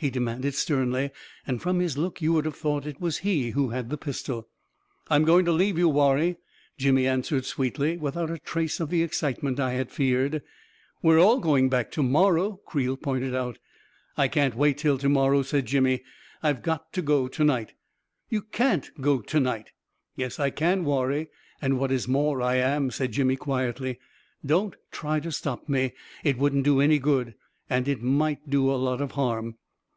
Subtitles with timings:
[0.00, 1.10] he demanded sternly,
[1.44, 4.42] and from his look you would have thought it was he who had the pistol.
[4.46, 4.46] II
[5.10, 6.36] I'm going to leave you, Warrie,"
[6.78, 10.40] Jimmy an swered sweetly, without a trace of the excitement I had feared.
[11.02, 13.56] "We are all going back to morrow," Creel pointed out.
[13.56, 13.60] II
[14.18, 16.04] I can't wait till to morrow," said Jimmy."
[16.44, 17.74] IVc got to go to night.""
[18.30, 19.72] You carit go to night.""
[20.14, 21.26] Yes, I can, Warrie—
[21.60, 22.86] and what is more, I am!
[22.90, 23.94] ,f said Jimmy quietly.
[23.98, 23.98] u
[24.46, 25.92] Don't try to stop me.
[26.22, 27.34] It wouldn't do any good—
[27.68, 29.56] and it might do a lot of harm."